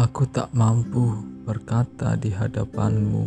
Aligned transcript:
Aku 0.00 0.24
tak 0.24 0.48
mampu 0.56 1.12
berkata 1.44 2.16
di 2.16 2.32
hadapanmu. 2.32 3.24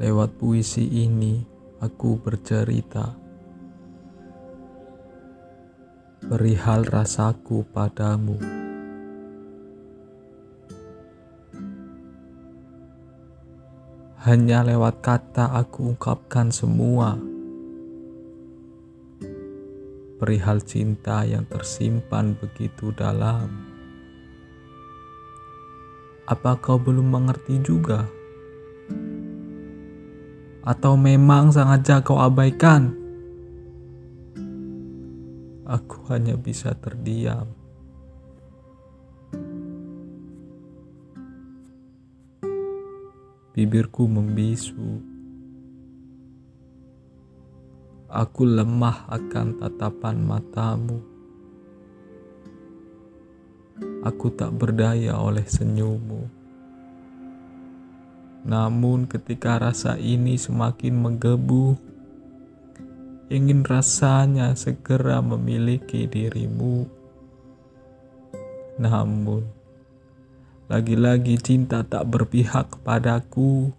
Lewat 0.00 0.32
puisi 0.40 1.04
ini, 1.04 1.44
aku 1.84 2.16
bercerita 2.16 3.12
perihal 6.24 6.88
rasaku 6.88 7.68
padamu. 7.68 8.40
Hanya 14.24 14.64
lewat 14.64 15.04
kata 15.04 15.52
aku 15.52 15.92
ungkapkan 15.92 16.48
semua 16.48 17.35
perihal 20.16 20.64
cinta 20.64 21.28
yang 21.28 21.44
tersimpan 21.44 22.32
begitu 22.40 22.88
dalam. 22.96 23.52
Apa 26.26 26.58
kau 26.58 26.80
belum 26.80 27.12
mengerti 27.12 27.60
juga? 27.62 28.08
Atau 30.66 30.98
memang 30.98 31.54
sengaja 31.54 32.02
kau 32.02 32.18
abaikan? 32.18 32.90
Aku 35.68 36.02
hanya 36.10 36.34
bisa 36.34 36.74
terdiam. 36.74 37.46
Bibirku 43.54 44.04
membisu 44.04 45.15
Aku 48.06 48.46
lemah 48.46 49.10
akan 49.10 49.58
tatapan 49.58 50.22
matamu. 50.22 51.02
Aku 54.06 54.30
tak 54.30 54.54
berdaya 54.54 55.18
oleh 55.18 55.42
senyummu. 55.42 56.30
Namun, 58.46 59.10
ketika 59.10 59.58
rasa 59.58 59.98
ini 59.98 60.38
semakin 60.38 60.94
menggebu, 60.94 61.74
ingin 63.26 63.66
rasanya 63.66 64.54
segera 64.54 65.18
memiliki 65.18 66.06
dirimu. 66.06 66.86
Namun, 68.78 69.42
lagi-lagi 70.70 71.42
cinta 71.42 71.82
tak 71.82 72.06
berpihak 72.06 72.70
kepadaku 72.70 73.74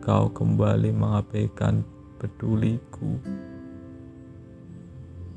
kau 0.00 0.32
kembali 0.32 0.96
mengabaikan 0.96 1.84
peduliku 2.16 3.20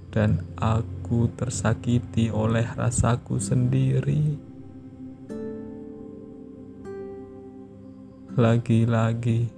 dan 0.07 0.39
aku 0.55 1.27
tersakiti 1.35 2.31
oleh 2.31 2.63
rasaku 2.79 3.41
sendiri. 3.43 4.39
Lagi-lagi 8.39 9.51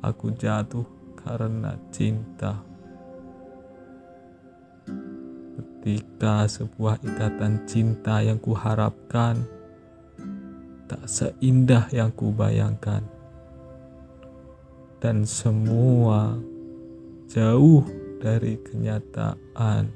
aku 0.00 0.32
jatuh 0.32 0.86
karena 1.18 1.76
cinta. 1.92 2.64
Ketika 5.58 6.48
sebuah 6.48 7.04
ikatan 7.04 7.68
cinta 7.68 8.24
yang 8.24 8.40
kuharapkan 8.40 9.44
tak 10.88 11.04
seindah 11.04 11.84
yang 11.92 12.08
kubayangkan 12.16 13.17
dan 14.98 15.22
semua 15.22 16.38
jauh 17.30 17.86
dari 18.18 18.58
kenyataan. 18.66 19.90